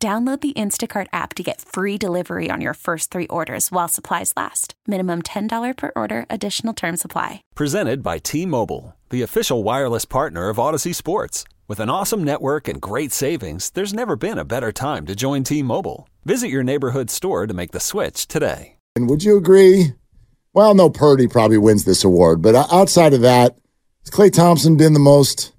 Download 0.00 0.40
the 0.40 0.52
Instacart 0.52 1.08
app 1.12 1.34
to 1.34 1.42
get 1.42 1.60
free 1.60 1.98
delivery 1.98 2.50
on 2.52 2.60
your 2.60 2.74
first 2.74 3.10
three 3.10 3.26
orders 3.26 3.72
while 3.72 3.88
supplies 3.88 4.32
last. 4.36 4.74
Minimum 4.86 5.22
$10 5.22 5.76
per 5.76 5.90
order, 5.96 6.24
additional 6.30 6.72
term 6.72 6.96
supply. 6.96 7.42
Presented 7.56 8.00
by 8.00 8.18
T 8.18 8.46
Mobile, 8.46 8.94
the 9.10 9.22
official 9.22 9.64
wireless 9.64 10.04
partner 10.04 10.50
of 10.50 10.58
Odyssey 10.60 10.92
Sports. 10.92 11.42
With 11.66 11.80
an 11.80 11.90
awesome 11.90 12.22
network 12.22 12.68
and 12.68 12.80
great 12.80 13.10
savings, 13.10 13.70
there's 13.70 13.92
never 13.92 14.14
been 14.14 14.38
a 14.38 14.44
better 14.44 14.70
time 14.70 15.04
to 15.06 15.16
join 15.16 15.42
T 15.42 15.64
Mobile. 15.64 16.08
Visit 16.24 16.46
your 16.46 16.62
neighborhood 16.62 17.10
store 17.10 17.48
to 17.48 17.54
make 17.54 17.72
the 17.72 17.80
switch 17.80 18.28
today. 18.28 18.76
And 18.94 19.10
would 19.10 19.24
you 19.24 19.36
agree? 19.36 19.94
Well, 20.52 20.76
no, 20.76 20.90
Purdy 20.90 21.26
probably 21.26 21.58
wins 21.58 21.84
this 21.84 22.04
award, 22.04 22.40
but 22.40 22.54
outside 22.54 23.14
of 23.14 23.22
that, 23.22 23.56
has 24.04 24.10
Klay 24.10 24.32
Thompson 24.32 24.76
been 24.76 24.92
the 24.92 25.00
most 25.00 25.54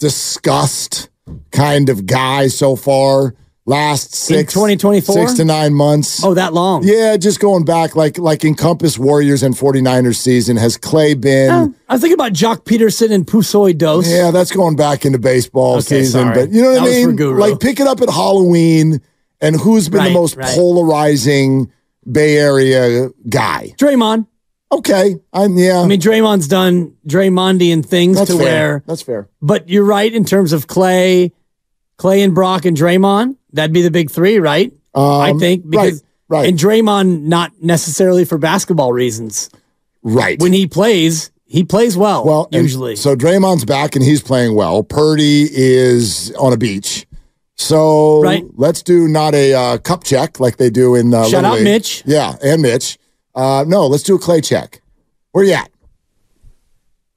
discussed? 0.00 1.08
Kind 1.52 1.88
of 1.88 2.06
guy 2.06 2.48
so 2.48 2.76
far. 2.76 3.34
Last 3.64 4.12
six, 4.12 4.54
2024? 4.54 5.14
six 5.14 5.34
to 5.34 5.44
nine 5.44 5.72
months. 5.72 6.24
Oh, 6.24 6.34
that 6.34 6.52
long? 6.52 6.82
Yeah, 6.84 7.16
just 7.16 7.38
going 7.38 7.64
back, 7.64 7.94
like 7.94 8.18
like 8.18 8.44
Encompass 8.44 8.98
Warriors 8.98 9.44
and 9.44 9.54
49ers 9.54 10.16
season. 10.16 10.56
Has 10.56 10.76
Klay 10.76 11.18
been? 11.20 11.50
Oh, 11.52 11.74
I 11.88 11.92
was 11.92 12.00
thinking 12.00 12.14
about 12.14 12.32
Joc 12.32 12.64
Pederson 12.64 13.12
and 13.12 13.24
Pusoi 13.24 13.78
Dos. 13.78 14.10
Yeah, 14.10 14.32
that's 14.32 14.50
going 14.50 14.74
back 14.74 15.04
into 15.06 15.18
baseball 15.18 15.74
Okay, 15.74 16.02
season. 16.02 16.22
sorry. 16.22 16.34
But 16.34 16.50
you 16.52 16.60
know 16.60 16.72
what 16.72 16.84
That 16.84 17.02
I 17.02 17.06
mean? 17.06 17.38
Like 17.38 17.60
pick 17.60 17.78
it 17.78 17.86
up 17.86 18.00
at 18.00 18.08
Halloween 18.10 19.00
and 19.40 19.54
who's 19.54 19.88
been 19.88 19.98
Right, 20.00 20.08
the 20.08 20.14
most 20.14 20.34
right. 20.36 20.52
polarizing 20.56 21.70
Bay 22.10 22.38
Area 22.38 23.10
guy? 23.28 23.74
Draymond. 23.78 24.26
Okay. 24.72 25.16
I'm 25.32 25.56
yeah. 25.58 25.80
I 25.80 25.86
mean, 25.86 26.00
Draymond's 26.00 26.48
done 26.48 26.94
Draymondian 27.06 27.84
things 27.84 28.16
that's 28.18 28.30
to 28.30 28.36
fair. 28.38 28.44
where, 28.44 28.82
That's 28.86 29.02
fair. 29.02 29.28
but 29.40 29.68
you're 29.68 29.84
right 29.84 30.12
in 30.12 30.24
terms 30.24 30.52
of 30.52 30.66
Klay, 30.66 31.32
Klay 31.98 32.24
and 32.24 32.34
Brock 32.34 32.64
and 32.64 32.76
Draymond. 32.76 33.36
That'd 33.52 33.72
be 33.74 33.82
the 33.82 33.90
big 33.90 34.10
three, 34.10 34.38
right? 34.38 34.72
I 34.94 35.30
Um, 35.30 35.38
think 35.38 35.68
because 35.68 36.02
right, 36.28 36.38
right. 36.40 36.48
and 36.48 36.58
Draymond 36.58 37.22
not 37.22 37.52
necessarily 37.60 38.24
for 38.24 38.38
basketball 38.38 38.92
reasons. 38.92 39.50
Right. 40.02 40.40
When 40.40 40.52
he 40.52 40.66
plays, 40.66 41.30
he 41.44 41.64
plays 41.64 41.96
well. 41.96 42.24
Well, 42.24 42.48
usually. 42.50 42.96
So 42.96 43.14
Draymond's 43.14 43.64
back 43.66 43.94
and 43.94 44.04
he's 44.04 44.22
playing 44.22 44.54
well. 44.54 44.82
Purdy 44.82 45.48
is 45.52 46.32
on 46.38 46.52
a 46.52 46.56
beach. 46.56 47.06
So 47.56 48.20
Right. 48.22 48.44
let's 48.56 48.82
do 48.82 49.06
not 49.06 49.34
a 49.34 49.52
uh, 49.54 49.78
cup 49.78 50.02
check 50.04 50.40
like 50.40 50.56
they 50.56 50.70
do 50.70 50.94
in 50.94 51.12
uh, 51.14 51.24
Shout 51.24 51.32
Little 51.32 51.50
out 51.50 51.54
League. 51.56 51.64
Mitch. 51.64 52.02
Yeah, 52.06 52.34
and 52.42 52.62
Mitch. 52.62 52.98
Uh, 53.34 53.64
no, 53.66 53.86
let's 53.86 54.02
do 54.02 54.16
a 54.16 54.18
Klay 54.18 54.44
check. 54.44 54.82
Where 55.32 55.44
you 55.44 55.52
at? 55.52 55.70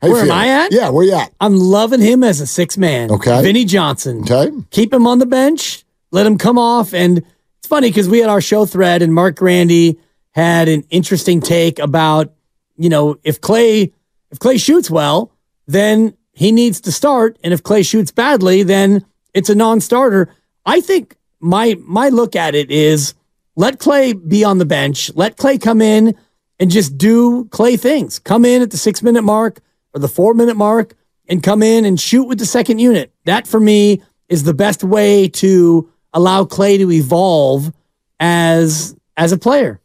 How 0.02 0.08
you 0.08 0.13
Where 0.13 0.22
am 0.22 0.27
feeling? 0.27 0.41
I 0.41 0.66
at? 0.66 0.72
Yeah, 0.73 0.89
where 0.89 1.05
you 1.05 1.13
at? 1.13 1.33
I'm 1.39 1.55
loving 1.57 2.02
him 2.02 2.23
as 2.23 2.39
a 2.41 2.47
six 2.47 2.77
man. 2.77 3.11
Okay. 3.11 3.41
Vinny 3.41 3.66
Johnson. 3.66 4.22
Okay. 4.22 4.52
Keep 4.72 4.94
him 4.94 5.07
on 5.07 5.19
the 5.19 5.25
bench. 5.25 5.83
Let 6.11 6.25
him 6.25 6.38
come 6.38 6.57
off. 6.57 6.94
And 6.94 7.19
it's 7.19 7.67
funny 7.67 7.89
because 7.89 8.07
we 8.07 8.19
had 8.19 8.30
our 8.30 8.41
show 8.41 8.66
thread 8.66 9.02
and 9.02 9.13
Mark 9.13 9.35
Grandy 9.35 9.97
had 10.31 10.67
an 10.67 10.83
interesting 10.89 11.41
take 11.41 11.80
about, 11.80 12.33
you 12.77 12.89
know, 12.89 13.17
if 13.23 13.41
Klay 13.41 13.91
if 14.31 14.39
Klay 14.39 14.63
shoots 14.63 14.90
well, 14.90 15.31
then 15.66 16.16
he 16.34 16.51
needs 16.51 16.81
to 16.81 16.91
start. 16.91 17.38
And 17.44 17.53
if 17.53 17.63
Klay 17.63 17.88
shoots 17.88 18.11
badly, 18.11 18.63
then 18.63 19.06
it's 19.34 19.50
a 19.50 19.56
non-starter. 19.56 20.34
I 20.66 20.81
think 20.81 21.16
my 21.40 21.75
my 21.81 22.09
look 22.09 22.35
at 22.35 22.53
it 22.53 22.69
is 22.69 23.13
let 23.55 23.79
Klay 23.79 24.27
be 24.27 24.43
on 24.43 24.57
the 24.57 24.66
bench. 24.66 25.11
Let 25.16 25.38
Klay 25.38 25.61
come 25.61 25.81
in 25.81 26.16
and 26.59 26.69
just 26.69 26.97
do 26.97 27.45
Klay 27.45 27.79
things. 27.79 28.19
Come 28.19 28.45
in 28.45 28.61
at 28.61 28.71
the 28.71 28.77
six 28.77 29.01
minute 29.01 29.23
mark 29.23 29.59
or 29.93 29.99
the 29.99 30.07
four 30.07 30.33
minute 30.33 30.57
mark 30.57 30.95
and 31.27 31.41
come 31.41 31.63
in 31.63 31.85
and 31.85 31.99
shoot 31.99 32.25
with 32.25 32.39
the 32.39 32.45
second 32.45 32.79
unit. 32.79 33.13
That 33.25 33.47
for 33.47 33.59
me 33.59 34.01
is 34.29 34.43
the 34.43 34.53
best 34.53 34.83
way 34.83 35.27
to 35.29 35.89
allow 36.13 36.43
Klay 36.43 36.77
to 36.77 36.91
evolve 36.91 37.73
as 38.19 38.95
as 39.17 39.31
a 39.31 39.38
player. 39.38 39.79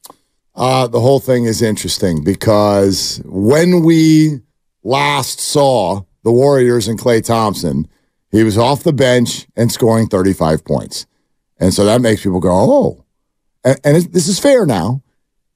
Uh, 0.55 0.87
the 0.87 1.01
whole 1.01 1.21
thing 1.21 1.45
is 1.45 1.63
interesting 1.63 2.25
because 2.25 3.23
when 3.25 3.83
we 3.83 4.41
last 4.83 5.41
saw 5.41 6.03
the 6.23 6.33
Warriors 6.33 6.89
and 6.89 6.99
Klay 6.99 7.25
Thompson, 7.25 7.89
he 8.31 8.45
was 8.45 8.59
off 8.59 8.83
the 8.83 8.93
bench 8.93 9.47
and 9.57 9.73
scoring 9.73 10.09
35 10.09 10.65
points. 10.65 11.07
And 11.59 11.73
so 11.73 11.85
that 11.85 12.01
makes 12.01 12.23
people 12.23 12.41
go, 12.41 12.51
oh. 12.51 13.00
And, 13.65 13.79
and 13.85 14.13
this 14.13 14.29
is 14.29 14.39
fair 14.39 14.67
now. 14.67 15.03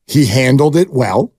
He 0.07 0.27
handled 0.27 0.77
it 0.77 0.91
well, 0.91 1.33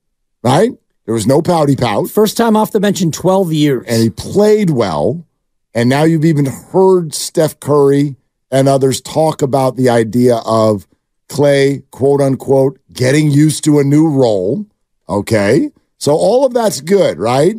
right? 0.44 0.72
There 1.06 1.14
was 1.14 1.28
no 1.28 1.42
pouty 1.42 1.76
pout, 1.76 2.10
First 2.10 2.36
time 2.36 2.56
off 2.58 2.72
the 2.72 2.80
bench 2.80 3.02
in 3.02 3.12
12 3.12 3.54
years. 3.54 3.86
and 3.88 4.02
he 4.02 4.10
played 4.10 4.72
well. 4.72 5.26
And 5.74 5.90
now 5.90 6.04
you've 6.04 6.26
even 6.26 6.46
heard 6.46 7.14
Steph 7.14 7.60
Curry 7.60 8.16
and 8.50 8.68
others 8.68 9.02
talk 9.02 9.42
about 9.42 9.76
the 9.76 9.90
idea 9.90 10.38
of 10.46 10.88
Klay, 11.28 11.84
quote 11.92 12.22
unquote, 12.22 12.80
getting 12.92 13.30
used 13.30 13.64
to 13.66 13.80
a 13.80 13.84
new 13.84 14.08
role. 14.08 14.66
Okay. 15.08 15.72
So 15.98 16.14
all 16.14 16.46
of 16.46 16.54
that's 16.54 16.82
good, 16.82 17.20
right? 17.20 17.56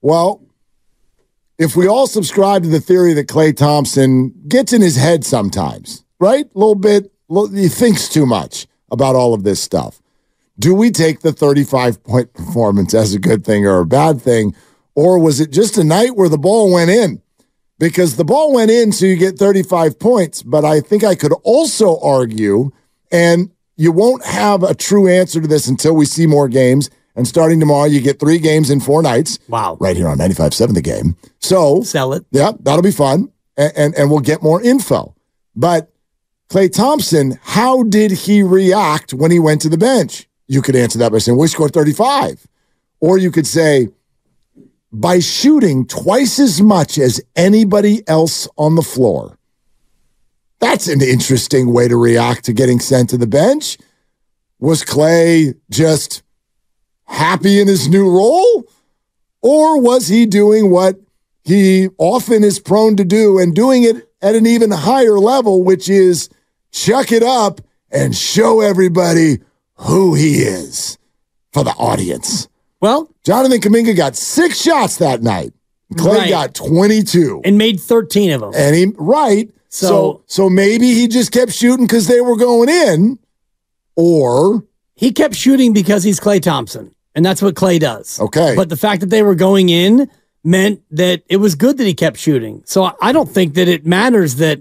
Well, 0.00 0.42
if 1.58 1.76
we 1.76 1.86
all 1.86 2.06
subscribe 2.06 2.62
to 2.62 2.68
the 2.68 2.80
theory 2.80 3.12
that 3.12 3.28
Klay 3.28 3.54
Thompson 3.54 4.32
gets 4.48 4.72
in 4.72 4.80
his 4.80 4.96
head 4.96 5.24
sometimes, 5.24 6.04
right? 6.18 6.46
A 6.46 6.58
little 6.58 6.74
bit, 6.74 7.12
he 7.54 7.68
thinks 7.68 8.08
too 8.08 8.26
much 8.26 8.66
about 8.90 9.14
all 9.16 9.34
of 9.34 9.44
this 9.44 9.62
stuff. 9.62 10.00
Do 10.58 10.74
we 10.74 10.90
take 10.90 11.20
the 11.20 11.32
35 11.32 12.02
point 12.04 12.32
performance 12.34 12.92
as 12.94 13.14
a 13.14 13.18
good 13.18 13.44
thing 13.44 13.66
or 13.66 13.80
a 13.80 13.86
bad 13.86 14.20
thing? 14.20 14.54
Or 14.94 15.18
was 15.18 15.40
it 15.40 15.50
just 15.50 15.78
a 15.78 15.84
night 15.84 16.16
where 16.16 16.28
the 16.28 16.38
ball 16.38 16.72
went 16.72 16.90
in? 16.90 17.22
Because 17.78 18.16
the 18.16 18.24
ball 18.24 18.52
went 18.52 18.70
in, 18.70 18.92
so 18.92 19.06
you 19.06 19.16
get 19.16 19.38
35 19.38 19.98
points. 19.98 20.42
But 20.42 20.64
I 20.66 20.80
think 20.80 21.02
I 21.02 21.14
could 21.14 21.32
also 21.44 21.98
argue, 22.00 22.72
and 23.10 23.50
you 23.76 23.90
won't 23.92 24.22
have 24.26 24.62
a 24.62 24.74
true 24.74 25.08
answer 25.08 25.40
to 25.40 25.48
this 25.48 25.66
until 25.66 25.94
we 25.94 26.04
see 26.04 26.26
more 26.26 26.48
games. 26.48 26.90
And 27.16 27.26
starting 27.26 27.58
tomorrow, 27.58 27.86
you 27.86 28.00
get 28.02 28.20
three 28.20 28.38
games 28.38 28.68
in 28.70 28.80
four 28.80 29.02
nights. 29.02 29.38
Wow. 29.48 29.78
Right 29.80 29.96
here 29.96 30.08
on 30.08 30.18
95.7 30.18 30.74
The 30.74 30.82
Game. 30.82 31.16
So 31.38 31.82
Sell 31.82 32.12
it. 32.12 32.26
yeah, 32.30 32.52
that'll 32.60 32.82
be 32.82 32.90
fun. 32.92 33.32
And, 33.56 33.72
and, 33.76 33.94
and 33.94 34.10
we'll 34.10 34.20
get 34.20 34.42
more 34.42 34.60
info. 34.62 35.14
But 35.56 35.90
Klay 36.50 36.72
Thompson, 36.72 37.38
how 37.42 37.84
did 37.84 38.10
he 38.10 38.42
react 38.42 39.14
when 39.14 39.30
he 39.30 39.38
went 39.38 39.60
to 39.60 39.68
the 39.68 39.78
bench? 39.78 40.28
You 40.48 40.62
could 40.62 40.74
answer 40.74 40.98
that 40.98 41.12
by 41.12 41.18
saying, 41.18 41.38
he 41.38 41.46
scored 41.46 41.72
35. 41.72 42.44
Or 42.98 43.18
you 43.18 43.30
could 43.30 43.46
say, 43.46 43.88
by 44.92 45.20
shooting 45.20 45.86
twice 45.86 46.40
as 46.40 46.60
much 46.60 46.98
as 46.98 47.22
anybody 47.36 48.02
else 48.08 48.48
on 48.58 48.74
the 48.74 48.82
floor. 48.82 49.38
That's 50.58 50.88
an 50.88 51.00
interesting 51.00 51.72
way 51.72 51.86
to 51.86 51.96
react 51.96 52.46
to 52.46 52.52
getting 52.52 52.80
sent 52.80 53.10
to 53.10 53.16
the 53.16 53.28
bench. 53.28 53.78
Was 54.58 54.82
Klay 54.82 55.54
just 55.70 56.24
happy 57.04 57.60
in 57.60 57.68
his 57.68 57.88
new 57.88 58.10
role? 58.10 58.64
Or 59.40 59.80
was 59.80 60.08
he 60.08 60.26
doing 60.26 60.72
what 60.72 60.96
he 61.44 61.88
often 61.96 62.42
is 62.42 62.58
prone 62.58 62.96
to 62.96 63.04
do 63.04 63.38
and 63.38 63.54
doing 63.54 63.84
it 63.84 64.10
at 64.20 64.34
an 64.34 64.46
even 64.46 64.72
higher 64.72 65.18
level, 65.20 65.62
which 65.62 65.88
is 65.88 66.28
chuck 66.72 67.12
it 67.12 67.22
up 67.22 67.60
and 67.90 68.14
show 68.16 68.60
everybody 68.60 69.38
who 69.74 70.14
he 70.14 70.36
is 70.38 70.98
for 71.52 71.64
the 71.64 71.70
audience? 71.72 72.48
Well, 72.80 73.10
Jonathan 73.24 73.60
Kuminga 73.60 73.96
got 73.96 74.16
six 74.16 74.60
shots 74.60 74.96
that 74.98 75.22
night. 75.22 75.52
Klay 75.94 76.18
Right. 76.18 76.28
got 76.30 76.54
22. 76.54 77.40
and 77.44 77.58
made 77.58 77.80
13 77.80 78.30
of 78.30 78.40
them. 78.40 78.52
And 78.54 78.76
he, 78.76 78.86
right. 78.96 79.50
So, 79.68 79.86
So- 79.88 80.22
so, 80.26 80.50
maybe 80.50 80.94
he 80.94 81.08
just 81.08 81.32
kept 81.32 81.52
shooting 81.52 81.86
because 81.86 82.06
they 82.06 82.20
were 82.20 82.36
going 82.36 82.68
in, 82.68 83.18
or 83.96 84.64
he 84.94 85.12
kept 85.12 85.34
shooting 85.34 85.72
because 85.72 86.02
he's 86.04 86.20
Klay 86.20 86.40
Thompson, 86.40 86.94
and 87.14 87.24
that's 87.24 87.42
what 87.42 87.54
Klay 87.54 87.78
does. 87.80 88.18
Okay. 88.20 88.54
But 88.56 88.68
the 88.68 88.76
fact 88.76 89.00
that 89.00 89.10
they 89.10 89.22
were 89.22 89.34
going 89.34 89.68
in 89.68 90.08
meant 90.44 90.80
that 90.90 91.22
it 91.28 91.36
was 91.36 91.54
good 91.54 91.76
that 91.78 91.86
he 91.86 91.94
kept 91.94 92.16
shooting. 92.18 92.62
So 92.66 92.92
I 93.02 93.12
don't 93.12 93.28
think 93.28 93.54
that 93.54 93.68
it 93.68 93.84
matters 93.86 94.36
that 94.36 94.60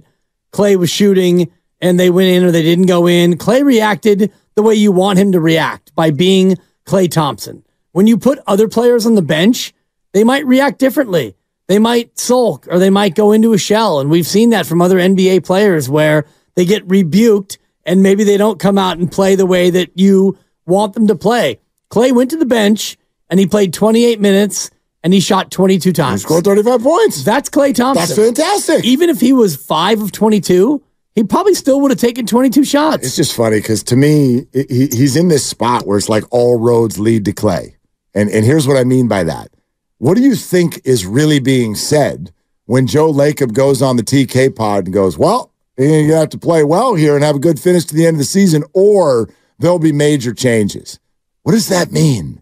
Klay 0.51 0.75
was 0.75 0.89
shooting 0.89 1.49
and 1.81 1.99
they 1.99 2.09
went 2.09 2.29
in 2.29 2.43
or 2.43 2.51
they 2.51 2.63
didn't 2.63 2.85
go 2.87 3.07
in. 3.07 3.37
Klay 3.37 3.63
reacted 3.63 4.31
the 4.55 4.63
way 4.63 4.75
you 4.75 4.91
want 4.91 5.19
him 5.19 5.31
to 5.31 5.39
react 5.39 5.93
by 5.95 6.11
being 6.11 6.57
Klay 6.85 7.09
Thompson. 7.09 7.63
When 7.91 8.07
you 8.07 8.17
put 8.17 8.39
other 8.47 8.67
players 8.67 9.05
on 9.05 9.15
the 9.15 9.21
bench, 9.21 9.73
they 10.13 10.23
might 10.23 10.45
react 10.45 10.79
differently. 10.79 11.35
They 11.67 11.79
might 11.79 12.17
sulk 12.17 12.67
or 12.69 12.79
they 12.79 12.89
might 12.89 13.15
go 13.15 13.31
into 13.31 13.53
a 13.53 13.57
shell. 13.57 13.99
And 13.99 14.09
we've 14.09 14.25
seen 14.27 14.49
that 14.51 14.65
from 14.65 14.81
other 14.81 14.97
NBA 14.97 15.45
players 15.45 15.89
where 15.89 16.25
they 16.55 16.65
get 16.65 16.87
rebuked 16.89 17.57
and 17.85 18.03
maybe 18.03 18.23
they 18.23 18.37
don't 18.37 18.59
come 18.59 18.77
out 18.77 18.97
and 18.97 19.11
play 19.11 19.35
the 19.35 19.45
way 19.45 19.69
that 19.69 19.91
you 19.97 20.37
want 20.65 20.93
them 20.93 21.07
to 21.07 21.15
play. 21.15 21.59
Klay 21.91 22.11
went 22.11 22.29
to 22.31 22.37
the 22.37 22.45
bench 22.45 22.97
and 23.29 23.39
he 23.39 23.45
played 23.45 23.73
28 23.73 24.19
minutes 24.19 24.69
and 25.03 25.13
he 25.13 25.19
shot 25.19 25.49
22 25.51 25.89
He 25.89 25.93
times. 25.93 26.23
scored 26.23 26.43
35 26.43 26.81
points. 26.81 27.23
That's 27.23 27.49
Klay 27.49 27.73
Thompson. 27.73 28.01
That's 28.07 28.15
fantastic. 28.15 28.83
Even 28.83 29.09
if 29.09 29.19
he 29.21 29.31
was 29.33 29.55
5 29.55 30.01
of 30.01 30.11
22, 30.11 30.81
he 31.19 31.23
probably 31.25 31.53
still 31.53 31.81
would 31.81 31.91
have 31.91 31.99
taken 31.99 32.25
22 32.25 32.63
shots. 32.63 33.05
It's 33.05 33.17
just 33.17 33.35
funny 33.35 33.57
because 33.57 33.83
to 33.83 33.97
me, 33.97 34.47
he, 34.53 34.87
he's 34.87 35.17
in 35.17 35.27
this 35.27 35.45
spot 35.45 35.85
where 35.85 35.97
it's 35.97 36.07
like 36.07 36.23
all 36.31 36.57
roads 36.57 36.97
lead 36.97 37.25
to 37.25 37.33
Klay. 37.33 37.75
And, 38.13 38.29
and 38.29 38.45
here's 38.45 38.65
what 38.65 38.77
I 38.77 38.85
mean 38.85 39.09
by 39.09 39.25
that. 39.25 39.49
What 39.97 40.15
do 40.15 40.21
you 40.21 40.33
think 40.33 40.79
is 40.85 41.05
really 41.05 41.41
being 41.41 41.75
said 41.75 42.31
when 42.67 42.87
Joe 42.87 43.11
Lacob 43.11 43.51
goes 43.51 43.81
on 43.81 43.97
the 43.97 44.01
TK 44.01 44.55
pod 44.55 44.85
and 44.85 44.93
goes, 44.93 45.17
well, 45.17 45.51
you're 45.77 45.89
going 45.89 46.07
to 46.07 46.15
have 46.15 46.29
to 46.29 46.37
play 46.37 46.63
well 46.63 46.95
here 46.95 47.15
and 47.15 47.23
have 47.25 47.35
a 47.35 47.39
good 47.39 47.59
finish 47.59 47.83
to 47.87 47.95
the 47.95 48.05
end 48.05 48.15
of 48.15 48.19
the 48.19 48.23
season, 48.23 48.63
or 48.71 49.29
there'll 49.57 49.77
be 49.77 49.91
major 49.91 50.33
changes? 50.33 51.01
What 51.43 51.51
does 51.51 51.67
that 51.67 51.91
mean? 51.91 52.41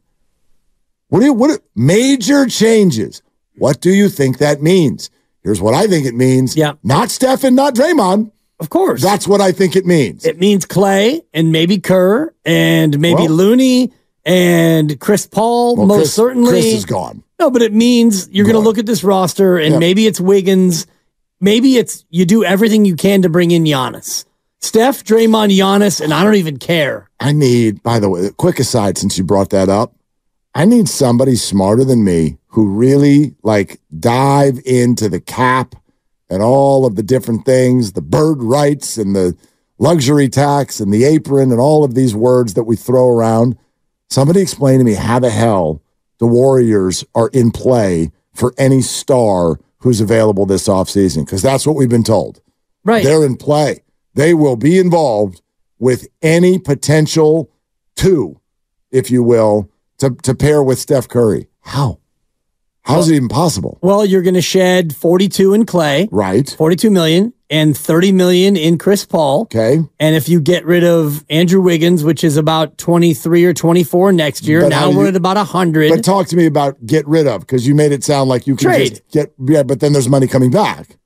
What 1.07 1.21
do 1.21 1.25
you, 1.25 1.33
what, 1.33 1.61
major 1.75 2.45
changes? 2.45 3.23
What 3.55 3.81
do 3.81 3.89
you 3.89 4.07
think 4.07 4.37
that 4.37 4.61
means? 4.61 5.09
Here's 5.41 5.61
what 5.61 5.73
I 5.73 5.87
think 5.87 6.05
it 6.05 6.13
means. 6.13 6.55
Yeah. 6.55 6.73
Not 6.83 7.09
Stephen, 7.09 7.55
not 7.55 7.73
Draymond. 7.73 8.33
Of 8.59 8.69
course. 8.69 9.01
That's 9.03 9.27
what 9.27 9.39
I 9.41 9.51
think 9.51 9.75
it 9.75 9.85
means. 9.85 10.25
it 10.25 10.39
means 10.39 10.65
Klay 10.65 11.21
and 11.33 11.51
maybe 11.51 11.77
Kerr 11.79 12.33
and 12.45 12.99
maybe 12.99 13.23
Well- 13.23 13.31
Looney 13.31 13.91
and 14.25 14.99
Chris 14.99 15.25
Paul, 15.27 15.75
Well, 15.75 15.85
most 15.85 15.97
Chris- 15.97 16.13
certainly. 16.13 16.49
Chris 16.51 16.65
is 16.65 16.85
gone. 16.85 17.23
No, 17.39 17.51
but 17.51 17.61
it 17.61 17.71
means 17.73 18.27
you're 18.31 18.45
going 18.45 18.55
to 18.55 18.59
look 18.59 18.77
at 18.79 18.85
this 18.87 19.03
roster 19.03 19.57
and 19.57 19.73
Yeah. 19.73 19.79
maybe 19.79 20.07
it's 20.07 20.19
Wiggins. 20.19 20.87
Maybe 21.39 21.77
it's 21.77 22.03
you 22.09 22.25
do 22.25 22.43
everything 22.43 22.83
you 22.83 22.95
can 22.95 23.21
to 23.21 23.29
bring 23.29 23.51
in 23.51 23.63
Giannis. 23.63 24.25
Steph, 24.59 25.03
Draymond, 25.03 25.55
Giannis, 25.55 26.01
and 26.01 26.11
I 26.11 26.23
don't 26.23 26.33
even 26.33 26.57
care. 26.57 27.09
I 27.19 27.31
need, 27.31 27.83
by 27.83 27.99
the 27.99 28.09
way, 28.09 28.31
quick 28.37 28.59
aside 28.59 28.97
since 28.97 29.15
you 29.17 29.23
brought 29.23 29.51
that 29.51 29.69
up, 29.69 29.93
I 30.55 30.65
need 30.65 30.89
somebody 30.89 31.35
smarter 31.35 31.85
than 31.85 32.03
me 32.03 32.37
who 32.47 32.65
really 32.69 33.35
like 33.43 33.79
dive 33.99 34.59
into 34.65 35.09
the 35.09 35.19
cap 35.19 35.75
and 36.29 36.41
all 36.41 36.85
of 36.85 36.95
the 36.95 37.03
different 37.03 37.45
things, 37.45 37.93
the 37.93 38.01
bird 38.01 38.41
rights 38.41 38.97
and 38.97 39.15
the 39.15 39.35
luxury 39.79 40.29
tax 40.29 40.79
and 40.79 40.93
the 40.93 41.03
apron 41.03 41.51
and 41.51 41.59
all 41.59 41.83
of 41.83 41.95
these 41.95 42.15
words 42.15 42.53
that 42.55 42.63
we 42.63 42.75
throw 42.75 43.09
around. 43.09 43.57
Somebody 44.09 44.41
explain 44.41 44.79
to 44.79 44.85
me 44.85 44.93
how 44.93 45.19
the 45.19 45.29
hell 45.29 45.81
the 46.19 46.27
Warriors 46.27 47.05
are 47.13 47.29
in 47.29 47.51
play 47.51 48.11
for 48.33 48.53
any 48.57 48.81
star 48.81 49.59
who's 49.79 50.01
available 50.01 50.45
this 50.45 50.67
offseason 50.67 51.25
because 51.25 51.41
that's 51.41 51.67
what 51.67 51.75
we've 51.75 51.89
been 51.89 52.03
told. 52.03 52.41
Right. 52.83 53.03
They're 53.03 53.25
in 53.25 53.37
play. 53.37 53.83
They 54.15 54.33
will 54.33 54.55
be 54.55 54.79
involved 54.79 55.41
with 55.79 56.07
any 56.21 56.57
potential 56.57 57.51
two, 57.95 58.39
if 58.91 59.11
you 59.11 59.21
will, 59.21 59.69
to, 59.99 60.11
to 60.23 60.33
pair 60.33 60.63
with 60.63 60.79
Steph 60.79 61.07
Curry. 61.07 61.47
How? 61.61 61.99
How 62.87 62.99
is 62.99 63.09
it 63.09 63.15
even 63.15 63.27
possible? 63.29 63.77
well, 63.81 64.05
you're 64.05 64.21
going 64.21 64.33
to 64.35 64.41
shed 64.41 64.95
42 64.95 65.53
in 65.53 65.65
Klay, 65.65 66.07
Right. 66.11 66.49
42 66.57 66.89
million, 66.89 67.33
and 67.49 67.77
30 67.77 68.11
million 68.11 68.57
in 68.57 68.77
Chris 68.77 69.05
Paul. 69.05 69.41
Okay. 69.43 69.79
And 69.99 70.15
if 70.15 70.27
you 70.27 70.41
get 70.41 70.65
rid 70.65 70.83
of 70.83 71.23
Andrew 71.29 71.61
Wiggins, 71.61 72.03
which 72.03 72.23
is 72.23 72.35
about 72.37 72.77
23 72.77 73.45
or 73.45 73.53
24 73.53 74.11
next 74.11 74.43
year, 74.45 74.61
But 74.61 74.69
now 74.69 74.89
we're 74.91 75.03
you- 75.03 75.07
at 75.09 75.15
about 75.15 75.37
100. 75.37 75.89
But 75.89 76.03
talk 76.03 76.27
to 76.27 76.35
me 76.35 76.45
about 76.45 76.85
get 76.85 77.07
rid 77.07 77.25
of 77.27 77.41
because 77.41 77.65
you 77.65 77.73
made 77.73 77.91
it 77.93 78.03
sound 78.03 78.29
like 78.29 78.47
you 78.47 78.55
can 78.57 78.67
Trade. 78.69 78.89
just 78.89 79.07
get 79.11 79.33
yeah, 79.47 79.63
but 79.63 79.79
then 79.79 79.93
there's 79.93 80.09
money 80.09 80.27
coming 80.27 80.51
back. 80.51 80.97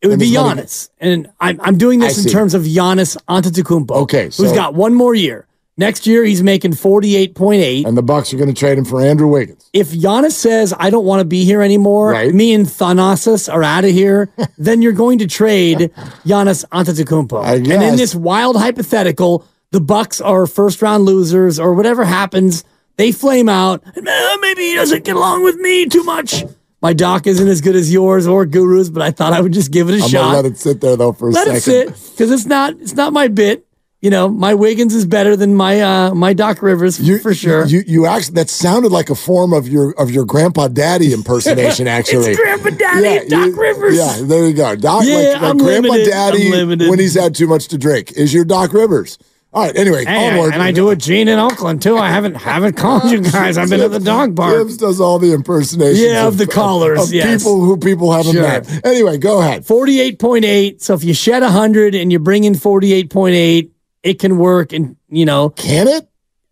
It 0.00 0.06
would 0.06 0.20
be 0.20 0.30
there's 0.30 0.44
money- 0.44 0.62
Giannis. 0.62 0.90
And 1.00 1.28
I'm, 1.40 1.58
I'm 1.60 1.76
doing 1.76 1.98
this 1.98 2.18
I 2.18 2.20
in 2.22 2.28
see. 2.28 2.30
terms 2.32 2.54
of 2.54 2.62
Giannis 2.62 3.16
Antetokounmpo. 3.28 3.90
Okay, 4.02 4.24
who's 4.26 4.52
got 4.52 4.74
one 4.74 4.94
more 4.94 5.12
year. 5.14 5.47
Next 5.78 6.06
year, 6.08 6.24
he's 6.24 6.42
making 6.42 6.72
48.8. 6.72 7.86
And 7.86 7.96
the 7.96 8.02
Bucks 8.02 8.34
are 8.34 8.36
going 8.36 8.52
to 8.52 8.54
trade 8.54 8.76
him 8.78 8.84
for 8.84 9.00
Andrew 9.00 9.28
Wiggins. 9.28 9.70
If 9.72 9.92
Giannis 9.92 10.32
says, 10.32 10.74
I 10.76 10.90
don't 10.90 11.04
want 11.04 11.20
to 11.20 11.24
be 11.24 11.44
here 11.44 11.62
anymore, 11.62 12.10
Right. 12.10 12.34
me 12.34 12.52
and 12.52 12.66
Thanasis 12.66 13.50
are 13.52 13.62
out 13.62 13.84
of 13.84 13.90
here, 13.92 14.28
then 14.58 14.82
you're 14.82 14.92
going 14.92 15.18
to 15.20 15.26
trade 15.28 15.78
Giannis 16.26 16.64
Antetokounmpo. 16.72 17.44
And 17.44 17.66
in 17.66 17.96
this 17.96 18.14
wild 18.14 18.56
hypothetical, 18.56 19.44
the 19.70 19.80
Bucks 19.80 20.20
are 20.20 20.46
first 20.48 20.82
round 20.82 21.04
losers 21.04 21.60
or 21.60 21.74
whatever 21.74 22.04
happens, 22.04 22.64
they 22.96 23.12
flame 23.12 23.48
out. 23.48 23.82
"Uh, 23.86 24.36
maybe 24.40 24.62
he 24.62 24.74
doesn't 24.74 25.04
get 25.04 25.14
along 25.14 25.44
with 25.44 25.56
me 25.56 25.86
too 25.86 26.02
much. 26.02 26.44
My 26.82 26.92
doc 26.92 27.26
isn't 27.28 27.46
as 27.46 27.60
good 27.60 27.76
as 27.76 27.92
yours 27.92 28.26
or 28.26 28.46
Guru's, 28.46 28.90
but 28.90 29.02
I 29.02 29.10
thought 29.12 29.32
I 29.32 29.40
would 29.40 29.52
just 29.52 29.70
give 29.70 29.88
it 29.88 30.00
a 30.00 30.02
I'm 30.02 30.08
shot. 30.08 30.12
going 30.12 30.30
to 30.30 30.36
let 30.36 30.44
it 30.46 30.58
sit 30.58 30.80
there 30.80 30.96
though 30.96 31.12
for 31.12 31.28
a 31.28 31.32
let 31.32 31.46
second. 31.62 31.92
it 31.92 31.96
sit 31.96 32.10
because 32.16 32.30
it's 32.32 32.46
not 32.46 32.72
it's 32.80 32.94
not 32.94 33.12
my 33.12 33.28
bit. 33.28 33.66
You 34.00 34.10
know, 34.10 34.28
my 34.28 34.54
Wiggins 34.54 34.94
is 34.94 35.04
better 35.06 35.34
than 35.34 35.56
my 35.56 35.80
uh 35.80 36.14
my 36.14 36.32
Doc 36.32 36.62
Rivers 36.62 37.00
You, 37.00 37.18
for 37.18 37.34
sure. 37.34 37.66
You 37.66 37.82
you 37.84 38.06
actually 38.06 38.34
that 38.34 38.48
sounded 38.48 38.92
like 38.92 39.10
a 39.10 39.16
form 39.16 39.52
of 39.52 39.66
your 39.66 39.90
of 39.98 40.12
your 40.12 40.24
grandpa 40.24 40.68
daddy 40.68 41.12
impersonation. 41.12 41.88
Actually, 41.98 42.36
Grandpa 42.36 42.70
Daddy 42.70 43.06
and 43.18 43.28
Doc 43.30 43.46
you- 43.46 43.60
Rivers. 43.60 43.96
Yeah, 43.96 44.16
there 44.22 44.46
you 44.46 44.52
go. 44.54 44.76
Doc, 44.76 45.02
Yeah, 45.04 45.16
like, 45.32 45.40
like 45.42 45.58
grandpa 45.58 45.88
limited. 45.88 46.10
daddy 46.10 46.88
when 46.88 46.98
he's 47.00 47.14
had 47.14 47.34
too 47.34 47.48
much 47.48 47.66
to 47.68 47.78
drink 47.78 48.12
is 48.12 48.32
your 48.32 48.44
Doc 48.44 48.72
Rivers. 48.72 49.18
All 49.52 49.64
right. 49.64 49.74
Anyway, 49.76 50.04
Hey, 50.04 50.28
onward. 50.30 50.52
and 50.52 50.62
I 50.62 50.70
do 50.72 50.90
a 50.90 50.94
Gene 50.96 51.26
in 51.26 51.38
Oakland 51.40 51.82
too. 51.82 51.96
I 51.96 52.10
haven't 52.10 52.34
haven't 52.36 52.76
called 52.76 53.10
you 53.10 53.20
guys. 53.22 53.58
I've 53.58 53.68
been 53.70 53.80
at 53.80 53.90
the 53.90 53.98
dog 53.98 54.34
bar. 54.36 54.58
Dibs 54.58 54.76
does 54.76 55.00
all 55.00 55.18
the 55.18 55.32
impersonations. 55.32 55.98
Yeah, 56.00 56.28
of 56.28 56.38
the 56.38 56.46
callers, 56.46 57.02
of 57.02 57.12
yes. 57.12 57.42
people 57.42 57.64
who 57.64 57.76
people 57.78 58.12
haven't 58.12 58.34
Sure. 58.34 58.42
met. 58.42 58.86
Anyway, 58.86 59.18
go 59.18 59.40
ahead. 59.40 59.66
Forty-eight 59.66 60.20
point 60.20 60.44
eight. 60.44 60.82
So 60.82 60.94
if 60.94 61.02
you 61.02 61.14
shed 61.14 61.42
hundred 61.42 61.96
and 61.96 62.12
you 62.12 62.20
bring 62.20 62.44
in 62.44 62.54
forty-eight 62.54 63.10
point 63.10 63.34
eight, 63.34 63.72
it 64.02 64.18
can 64.18 64.38
work. 64.38 64.72
And 64.72 64.96
you 65.08 65.24
know, 65.24 65.50
Can 65.50 65.88
it? 65.88 66.08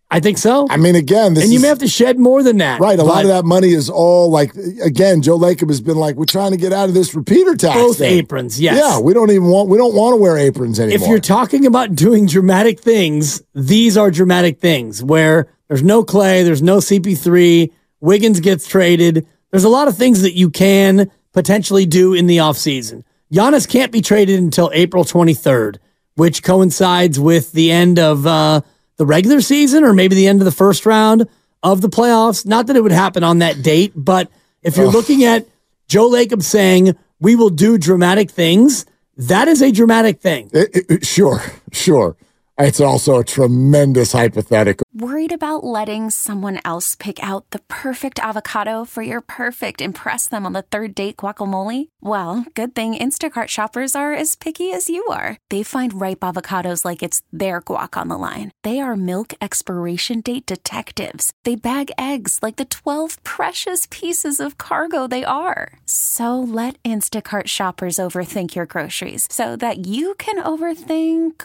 I 0.09 0.21
think 0.21 0.39
so. 0.39 0.69
I 0.71 0.77
mean, 0.77 0.95
again, 0.95 1.35
this 1.35 1.43
and 1.43 1.53
you 1.53 1.57
is 1.57 1.63
may 1.63 1.69
have 1.69 1.81
to 1.81 1.89
shed 1.89 2.17
more 2.17 2.45
than 2.45 2.59
that. 2.59 2.81
right. 2.81 2.97
A 2.97 3.03
lot 3.03 3.25
of 3.25 3.29
that 3.29 3.45
money 3.45 3.71
is 3.71 3.91
all 3.91 4.31
like 4.31 4.55
again. 4.85 5.21
Joe 5.21 5.37
Lacob 5.37 5.69
has 5.69 5.81
been 5.81 5.97
like, 5.97 6.15
we're 6.15 6.27
trying 6.27 6.53
to 6.53 6.57
get 6.57 6.73
out 6.73 6.89
of 6.89 6.95
this 6.95 7.13
repeater 7.15 7.57
tax. 7.57 7.77
Both 7.77 7.99
thing. 7.99 8.19
aprons. 8.19 8.61
Yes. 8.61 8.79
Yeah, 8.79 9.01
we 9.01 9.13
don't 9.15 9.31
even 9.31 9.49
want. 9.49 9.69
We 9.69 9.77
don't 9.77 9.97
want 9.97 10.13
to 10.13 10.17
wear 10.17 10.39
aprons 10.39 10.79
anymore. 10.79 11.03
if 11.03 11.09
you're 11.09 11.19
talking 11.19 11.67
about 11.67 11.97
doing 11.97 12.27
dramatic 12.27 12.79
things, 12.81 13.43
these 13.53 13.97
are 13.97 14.13
dramatic 14.13 14.61
things 14.61 15.03
where 15.03 15.49
there's 15.67 15.83
no 15.83 16.05
Klay, 16.05 16.45
there's 16.45 16.63
no 16.63 16.77
CP3, 16.79 17.73
Wiggins 18.01 18.39
gets 18.39 18.69
traded. 18.69 19.27
There's 19.51 19.65
a 19.65 19.69
lot 19.69 19.89
of 19.89 19.97
things 19.97 20.23
that 20.23 20.35
you 20.35 20.51
can 20.51 21.11
potentially 21.33 21.85
do 21.85 22.15
in 22.15 22.29
the 22.29 22.37
offseason. 22.37 23.03
Giannis 23.33 23.69
can't 23.69 23.91
be 23.91 24.01
traded 24.01 24.39
until 24.39 24.71
April 24.73 25.05
23rd, 25.05 25.79
which 26.17 26.43
coincides 26.43 27.19
with 27.21 27.53
the 27.53 27.71
end 27.71 27.99
of 27.99 28.27
uh, 28.27 28.61
the 28.97 29.07
regular 29.07 29.41
season 29.41 29.85
or 29.85 29.93
maybe 29.93 30.15
the 30.17 30.27
end 30.27 30.41
of 30.41 30.45
the 30.45 30.51
first 30.53 30.85
round 30.85 31.29
of 31.63 31.81
the 31.81 31.89
playoffs. 31.89 32.45
Not 32.45 32.67
that 32.67 32.77
it 32.77 32.83
would 32.83 32.93
happen 32.93 33.23
on 33.23 33.39
that 33.39 33.63
date, 33.63 33.93
but 33.95 34.31
if 34.63 34.77
you're 34.77 34.91
looking 34.91 35.25
at 35.25 35.47
Joe 35.89 36.11
Lacob 36.11 36.43
saying, 36.43 36.97
we 37.21 37.37
will 37.37 37.51
do 37.51 37.79
dramatic 37.79 38.31
things, 38.31 38.85
that 39.17 39.49
is 39.49 39.63
a 39.63 39.71
dramatic 39.71 40.21
thing. 40.21 40.51
It- 40.53 40.87
it- 40.91 41.07
sure, 41.07 41.43
sure. 41.73 42.17
It's 42.59 42.81
also 42.81 43.19
a 43.19 43.25
tremendous 43.25 44.13
hypothetical. 44.13 44.87
Worried 44.95 45.33
about 45.33 45.63
letting 45.63 46.09
someone 46.09 46.59
else 46.65 46.95
pick 46.95 47.23
out 47.23 47.51
the 47.51 47.59
perfect 47.69 48.19
avocado 48.19 48.87
for 48.87 49.03
your 49.03 49.21
perfect 49.21 49.83
impress 49.83 50.27
them 50.27 50.47
on 50.47 50.55
the 50.55 50.63
third 50.63 50.95
date 50.95 51.19
guacamole? 51.19 51.89
Well, 52.01 52.47
good 52.55 52.75
thing 52.75 52.95
Instacart 52.95 53.49
shoppers 53.49 53.95
are 53.95 54.15
as 54.15 54.37
picky 54.37 54.73
as 54.73 54.89
you 54.89 55.05
are. 55.09 55.37
They 55.51 55.63
find 55.63 56.01
ripe 56.01 56.21
avocados 56.21 56.83
like 56.83 57.03
it's 57.03 57.21
their 57.31 57.61
guac 57.61 58.01
on 58.01 58.09
the 58.09 58.17
line. 58.17 58.53
They 58.63 58.81
are 58.81 58.97
milk 58.97 59.35
expiration 59.43 60.23
date 60.23 60.47
detectives. 60.47 61.35
They 61.45 61.57
bag 61.57 61.91
eggs 61.99 62.39
like 62.41 62.57
the 62.57 62.65
12 62.65 63.23
precious 63.23 63.87
pieces 63.91 64.41
of 64.41 64.57
cargo 64.57 65.07
they 65.07 65.25
are. 65.25 65.75
So 65.85 66.41
let 66.41 66.83
Instacart 66.85 67.49
shoppers 67.49 67.97
overthink 67.97 68.55
your 68.55 68.67
groceries 68.67 69.29
so 69.31 69.57
that 69.57 69.87
you 69.87 70.15
can 70.15 70.43
overthink 70.43 71.45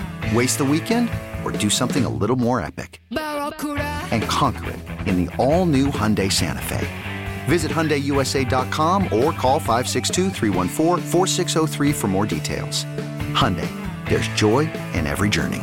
Waste 0.33 0.59
the 0.59 0.65
weekend 0.65 1.09
or 1.43 1.51
do 1.51 1.69
something 1.69 2.05
a 2.05 2.09
little 2.09 2.37
more 2.37 2.61
epic? 2.61 3.01
And 3.09 4.23
conquer 4.23 4.69
it 4.71 4.79
in 5.05 5.25
the 5.25 5.35
all 5.35 5.65
new 5.65 5.87
Hyundai 5.87 6.31
Santa 6.31 6.61
Fe. 6.61 6.87
Visit 7.45 7.69
HyundaiUSA.com 7.71 9.03
or 9.05 9.33
call 9.33 9.59
562 9.59 10.29
for 11.93 12.07
more 12.07 12.25
details. 12.25 12.85
Hyundai, 13.33 13.67
there's 14.07 14.29
joy 14.29 14.71
in 14.93 15.05
every 15.05 15.27
journey. 15.27 15.61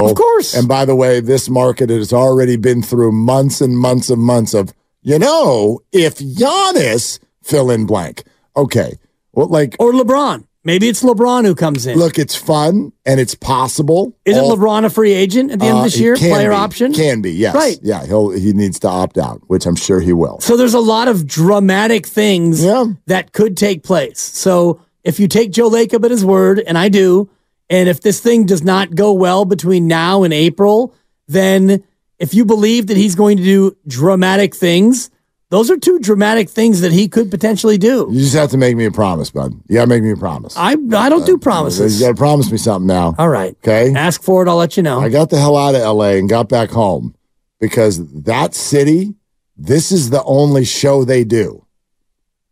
Of 0.00 0.16
course. 0.16 0.54
And 0.54 0.66
by 0.66 0.84
the 0.84 0.96
way, 0.96 1.20
this 1.20 1.48
market 1.48 1.88
has 1.88 2.12
already 2.12 2.56
been 2.56 2.82
through 2.82 3.12
months 3.12 3.60
and 3.60 3.78
months 3.78 4.10
and 4.10 4.20
months 4.22 4.54
of, 4.54 4.74
you 5.02 5.20
know, 5.20 5.80
if 5.92 6.18
Giannis 6.18 7.20
fill 7.44 7.70
in 7.70 7.86
blank. 7.86 8.24
Okay. 8.56 8.98
Well, 9.32 9.46
like, 9.46 9.76
or 9.78 9.92
LeBron. 9.92 10.47
Maybe 10.68 10.86
it's 10.88 11.02
LeBron 11.02 11.46
who 11.46 11.54
comes 11.54 11.86
in. 11.86 11.98
look, 11.98 12.18
it's 12.18 12.36
fun 12.36 12.92
and 13.06 13.18
it's 13.18 13.34
possible. 13.34 14.14
Isn't 14.26 14.44
All- 14.44 14.54
LeBron 14.56 14.84
a 14.84 14.90
free 14.90 15.12
agent 15.14 15.50
at 15.50 15.58
the 15.60 15.64
end 15.64 15.76
Uh, 15.76 15.78
of 15.78 15.84
this 15.84 15.98
year? 15.98 16.14
Player 16.14 16.50
be. 16.50 16.54
option? 16.54 16.92
Can 16.92 17.22
be, 17.22 17.32
yes. 17.32 17.54
Right. 17.54 17.78
Yeah, 17.82 18.04
he'll 18.06 18.28
he 18.30 18.52
needs 18.52 18.78
to 18.80 18.88
opt 18.88 19.16
out, 19.16 19.40
which 19.46 19.64
I'm 19.64 19.76
sure 19.76 19.98
he 20.00 20.12
will. 20.12 20.38
So 20.40 20.56
there's 20.58 20.74
a 20.74 20.80
lot 20.80 21.08
of 21.08 21.26
dramatic 21.26 22.06
things 22.06 22.62
Yeah. 22.62 22.84
that 23.06 23.32
could 23.32 23.56
take 23.56 23.82
place. 23.82 24.20
So 24.20 24.80
if 25.04 25.18
you 25.18 25.26
take 25.26 25.52
Joe 25.52 25.70
Lacob 25.70 26.04
at 26.04 26.10
his 26.10 26.24
word, 26.24 26.62
and 26.66 26.76
I 26.76 26.90
do, 26.90 27.30
and 27.70 27.88
if 27.88 28.02
this 28.02 28.20
thing 28.20 28.44
does 28.44 28.62
not 28.62 28.94
go 28.94 29.12
well 29.14 29.46
between 29.46 29.86
now 29.88 30.22
and 30.22 30.34
April, 30.34 30.92
then 31.28 31.82
if 32.18 32.34
you 32.34 32.44
believe 32.44 32.88
that 32.88 32.96
he's 32.98 33.14
going 33.14 33.38
to 33.38 33.42
do 33.42 33.76
dramatic 33.86 34.54
things, 34.54 35.08
those 35.50 35.70
are 35.70 35.76
two 35.78 35.98
dramatic 35.98 36.50
things 36.50 36.82
that 36.82 36.92
he 36.92 37.08
could 37.08 37.30
potentially 37.30 37.78
do. 37.78 38.08
You 38.10 38.20
just 38.20 38.34
have 38.34 38.50
to 38.50 38.58
make 38.58 38.76
me 38.76 38.84
a 38.84 38.90
promise, 38.90 39.30
bud. 39.30 39.54
You 39.68 39.74
gotta 39.74 39.88
make 39.88 40.02
me 40.02 40.10
a 40.12 40.16
promise. 40.16 40.54
I 40.56 40.72
I 40.72 41.08
don't 41.08 41.24
do 41.24 41.36
uh, 41.36 41.38
promises. 41.38 41.98
You 42.00 42.06
gotta 42.06 42.16
promise 42.18 42.50
me 42.52 42.58
something 42.58 42.86
now. 42.86 43.14
All 43.18 43.28
right. 43.28 43.56
Okay. 43.64 43.94
Ask 43.94 44.22
for 44.22 44.42
it. 44.44 44.48
I'll 44.48 44.56
let 44.56 44.76
you 44.76 44.82
know. 44.82 45.00
I 45.00 45.08
got 45.08 45.30
the 45.30 45.38
hell 45.38 45.56
out 45.56 45.74
of 45.74 45.80
LA 45.82 46.12
and 46.16 46.28
got 46.28 46.48
back 46.48 46.70
home 46.70 47.14
because 47.60 48.22
that 48.22 48.54
city, 48.54 49.14
this 49.56 49.90
is 49.90 50.10
the 50.10 50.22
only 50.24 50.64
show 50.64 51.04
they 51.04 51.24
do. 51.24 51.64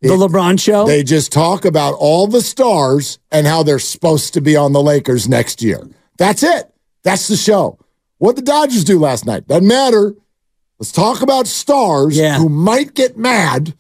the 0.01 0.09
LeBron 0.09 0.59
show. 0.61 0.87
They 0.87 1.03
just 1.03 1.33
talk 1.33 1.65
about 1.65 1.95
all 1.95 2.27
the 2.27 2.41
stars 2.41 3.19
and 3.31 3.47
how 3.47 3.63
they're 3.63 3.79
supposed 3.79 4.35
to 4.35 4.41
be 4.41 4.57
on 4.57 4.73
the 4.73 4.83
Lakers 4.83 5.29
next 5.29 5.63
year. 5.63 5.87
That's 6.17 6.43
it. 6.43 6.73
That's 7.03 7.29
the 7.29 7.37
show. 7.37 7.79
What 8.19 8.37
the 8.37 8.43
Dodgers 8.43 8.85
do 8.85 8.99
last 8.99 9.27
night 9.27 9.47
doesn't 9.47 9.69
matter. 9.69 10.15
Let's 10.79 10.93
talk 10.93 11.23
about 11.23 11.47
stars 11.47 12.17
Yeah. 12.17 12.39
who 12.39 12.49
might 12.49 12.95
get 12.95 13.17
mad 13.17 13.75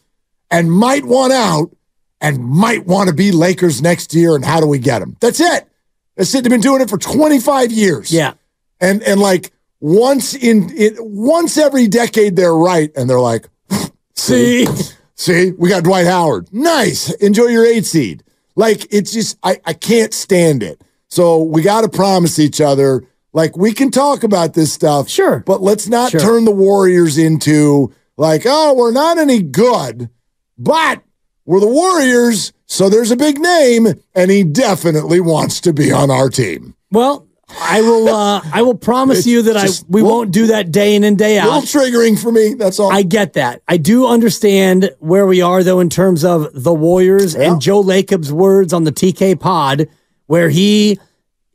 and 0.51 0.71
might 0.73 1.05
want 1.05 1.33
out 1.33 1.71
and 2.21 2.43
might 2.43 2.87
want 2.87 3.09
to 3.09 3.15
be 3.15 3.33
Lakers 3.33 3.83
next 3.83 4.15
year. 4.15 4.35
And 4.35 4.45
how 4.45 4.61
do 4.61 4.67
we 4.67 4.79
get 4.79 5.01
them? 5.01 5.17
That's 5.21 5.41
it. 5.41 5.69
That's 6.17 6.35
it. 6.35 6.43
They've 6.45 6.51
been 6.51 6.61
doing 6.61 6.81
it 6.81 6.89
for 6.89 6.99
25 6.99 7.71
years. 7.73 8.11
yeah. 8.11 8.35
And 8.81 9.03
and 9.03 9.21
like 9.21 9.53
once 9.81 10.35
in 10.35 10.71
it 10.77 10.95
once 10.99 11.57
every 11.59 11.87
decade 11.89 12.37
they're 12.37 12.55
right 12.55 12.91
and 12.97 13.09
they're 13.09 13.21
like, 13.21 13.49
See? 14.15 14.67
See, 15.15 15.53
we 15.53 15.71
got 15.71 15.83
Dwight 15.85 16.07
Howard. 16.07 16.49
Nice. 16.53 17.11
Enjoy 17.15 17.47
your 17.47 17.65
eight 17.65 17.87
seed. 17.87 18.23
Like 18.55 18.87
it's 18.93 19.13
just 19.13 19.39
I, 19.43 19.59
I 19.65 19.73
can't 19.73 20.13
stand 20.13 20.63
it. 20.63 20.81
So 21.09 21.43
we 21.43 21.63
gotta 21.63 21.89
promise 21.89 22.39
each 22.39 22.61
other, 22.61 23.05
like 23.37 23.55
we 23.57 23.73
can 23.73 23.91
talk 23.91 24.25
about 24.25 24.55
this 24.55 24.73
stuff. 24.73 25.09
Sure. 25.11 25.45
But 25.47 25.61
let's 25.63 25.87
not 25.89 26.11
Sure. 26.11 26.21
turn 26.21 26.45
the 26.47 26.51
Warriors 26.51 27.19
into 27.19 27.93
like, 28.17 28.43
oh, 28.47 28.73
we're 28.75 28.93
not 28.93 29.19
any 29.19 29.43
good, 29.43 30.09
but 30.59 31.03
we're 31.45 31.61
the 31.61 31.67
Warriors, 31.69 32.53
so 32.65 32.89
there's 32.89 33.11
a 33.11 33.17
big 33.17 33.39
name, 33.39 33.89
and 34.15 34.31
he 34.31 34.43
definitely 34.43 35.21
wants 35.21 35.61
to 35.61 35.73
be 35.75 35.93
on 35.93 36.11
our 36.11 36.29
team. 36.31 36.75
Well, 36.91 37.27
I 37.61 37.81
will. 37.83 38.09
Uh, 38.09 38.41
I 38.53 38.63
will 38.63 38.75
promise 38.75 39.19
It's 39.19 39.27
you 39.29 39.43
that 39.43 39.57
I 39.57 39.69
we 39.89 40.03
won't 40.03 40.33
do 40.33 40.47
that 40.49 40.73
day 40.73 40.97
in 40.97 41.05
and 41.05 41.17
day 41.17 41.39
A 41.39 41.45
little 41.45 41.59
out. 41.59 41.65
triggering 41.65 42.19
for 42.21 42.33
me. 42.33 42.55
That's 42.55 42.81
all. 42.81 42.91
I 42.91 43.03
get 43.03 43.35
that. 43.35 43.63
I 43.69 43.77
do 43.77 44.07
understand 44.09 44.91
where 44.99 45.27
we 45.29 45.41
are 45.43 45.63
though 45.63 45.79
in 45.79 45.89
terms 45.91 46.25
of 46.25 46.49
the 46.65 46.75
Warriors 46.75 47.35
Yeah. 47.35 47.53
and 47.53 47.61
Joe 47.61 47.81
Lacob's 47.81 48.33
words 48.33 48.73
on 48.73 48.83
the 48.83 48.91
TK 48.91 49.37
pod, 49.39 49.87
where 50.27 50.49
he 50.49 50.99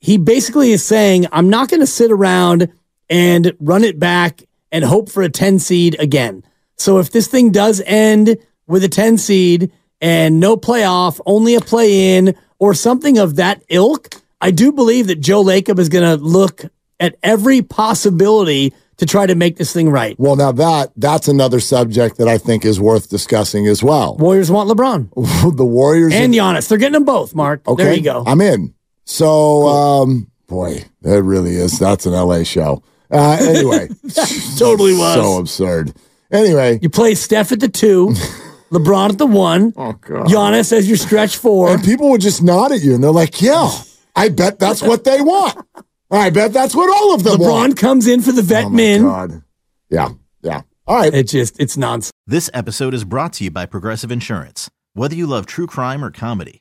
he 0.01 0.17
basically 0.17 0.72
is 0.72 0.84
saying, 0.84 1.27
"I'm 1.31 1.50
not 1.50 1.70
going 1.70 1.79
to 1.79 1.88
sit 1.88 2.12
around 2.12 2.67
and 3.10 3.53
run 3.62 3.86
it 3.86 3.98
back 3.98 4.43
and 4.72 4.84
hope 4.84 5.10
for 5.10 5.24
a 5.24 5.29
10 5.29 5.60
seed 5.60 5.96
again." 6.00 6.43
So 6.77 7.00
if 7.00 7.12
this 7.12 7.27
thing 7.27 7.51
does 7.51 7.81
end 7.86 8.38
with 8.67 8.84
a 8.84 8.89
10 8.89 9.17
seed 9.17 9.72
and 10.01 10.39
no 10.39 10.58
playoff, 10.58 11.22
only 11.25 11.55
a 11.55 11.62
play 11.62 12.17
in 12.17 12.36
or 12.60 12.74
something 12.74 13.17
of 13.17 13.36
that 13.38 13.63
ilk, 13.70 14.15
I 14.41 14.51
do 14.51 14.72
believe 14.72 15.08
that 15.08 15.22
Joe 15.22 15.43
Lacob 15.43 15.77
is 15.77 15.89
going 15.89 16.17
to 16.17 16.22
look 16.24 16.63
at 17.00 17.15
every 17.24 17.62
possibility 17.62 18.74
to 18.98 19.05
try 19.08 19.25
to 19.25 19.34
make 19.34 19.58
this 19.58 19.74
thing 19.74 19.89
right. 19.89 20.15
well, 20.20 20.36
now 20.36 20.51
that 20.51 20.91
that's 20.96 21.27
another 21.27 21.60
subject 21.60 22.17
that 22.17 22.27
I 22.27 22.38
think 22.38 22.63
is 22.63 22.79
worth 22.79 23.10
discussing 23.10 23.65
as 23.67 23.81
well. 23.81 24.15
Warriors 24.17 24.51
want 24.51 24.70
LeBron 24.70 25.55
the 25.58 25.65
Warriors 25.65 26.13
and 26.13 26.34
Giannis. 26.34 26.67
They're 26.67 26.77
getting 26.77 26.93
them 26.93 27.05
both, 27.05 27.34
Mark. 27.34 27.67
Okay, 27.67 27.84
There 27.84 27.93
you 27.96 28.03
go. 28.03 28.24
I'm 28.27 28.41
in. 28.41 28.75
So, 29.12 29.68
um, 29.68 30.32
boy, 30.48 30.86
that 31.01 31.22
really 31.24 31.56
is. 31.56 31.77
That's 31.77 32.06
an 32.06 32.13
LA 32.13 32.44
show. 32.44 32.82
Uh, 33.12 33.38
anyway, 33.41 33.89
totally 34.58 34.94
was. 34.94 35.15
so 35.15 35.38
absurd. 35.38 35.94
Anyway, 36.32 36.80
you 36.82 36.89
play 36.89 37.13
Steph 37.13 37.51
at 37.51 37.60
the 37.60 37.68
two, 37.68 38.08
LeBron 38.72 39.10
at 39.10 39.18
the 39.18 39.25
one, 39.27 39.74
oh 39.75 39.91
god, 40.00 40.27
Giannis 40.27 40.72
as 40.72 40.88
your 40.88 40.96
stretch 40.96 41.36
four. 41.36 41.72
and 41.74 41.84
people 41.84 42.10
would 42.12 42.22
just 42.22 42.41
nod 42.41 42.72
at 42.72 42.80
you, 42.82 42.96
and 42.96 43.03
they're 43.03 43.12
like, 43.12 43.41
"Yeah, 43.41 43.70
I 44.15 44.30
bet 44.30 44.60
that's 44.60 44.82
what 44.82 45.03
they 45.03 45.20
want. 45.20 45.58
I 46.10 46.30
bet 46.30 46.53
that's 46.53 46.74
what 46.74 46.89
all 46.89 47.13
of 47.13 47.24
them 47.24 47.38
LeBron 47.39 47.50
want." 47.51 47.77
comes 47.77 48.08
in 48.08 48.22
for 48.22 48.32
the 48.32 48.41
vet 48.41 48.65
Oh 48.65 48.70
my 48.70 48.75
min. 48.77 49.01
god, 49.03 49.44
yeah, 49.89 50.08
yeah. 50.41 50.62
All 50.88 50.96
right, 50.96 51.13
It 51.13 51.27
just 51.27 51.60
it's 51.60 51.75
nonsense. 51.75 52.12
This 52.27 52.50
episode 52.53 52.94
is 52.94 53.03
brought 53.03 53.34
to 53.34 53.44
you 53.44 53.51
by 53.51 53.65
Progressive 53.65 54.10
Insurance. 54.10 54.70
Whether 54.94 55.15
you 55.15 55.27
love 55.27 55.46
true 55.48 55.68
crime 55.68 56.01
or 56.01 56.12
comedy, 56.12 56.61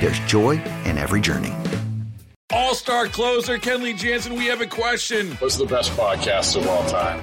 there's 0.00 0.18
joy 0.20 0.52
in 0.84 0.98
every 0.98 1.20
journey. 1.20 1.54
All-star 2.52 3.06
closer 3.06 3.58
Kenley 3.58 3.96
Jansen, 3.96 4.34
we 4.34 4.46
have 4.46 4.60
a 4.60 4.66
question. 4.66 5.32
What's 5.36 5.56
the 5.56 5.66
best 5.66 5.92
podcast 5.92 6.56
of 6.56 6.66
all 6.66 6.84
time? 6.88 7.22